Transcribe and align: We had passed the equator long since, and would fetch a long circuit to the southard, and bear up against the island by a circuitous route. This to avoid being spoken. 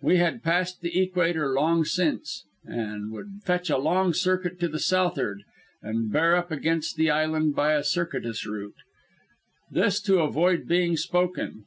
We 0.00 0.18
had 0.18 0.44
passed 0.44 0.82
the 0.82 1.00
equator 1.02 1.52
long 1.52 1.84
since, 1.84 2.44
and 2.64 3.10
would 3.10 3.40
fetch 3.44 3.68
a 3.70 3.76
long 3.76 4.12
circuit 4.14 4.60
to 4.60 4.68
the 4.68 4.78
southard, 4.78 5.42
and 5.82 6.12
bear 6.12 6.36
up 6.36 6.52
against 6.52 6.94
the 6.94 7.10
island 7.10 7.56
by 7.56 7.72
a 7.72 7.82
circuitous 7.82 8.46
route. 8.46 8.76
This 9.68 10.00
to 10.02 10.20
avoid 10.20 10.68
being 10.68 10.96
spoken. 10.96 11.64